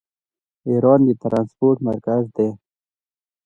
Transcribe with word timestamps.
ایران 0.69 0.99
د 1.07 1.09
ټرانسپورټ 1.21 1.77
مرکز 1.87 2.23
دی. 2.35 2.49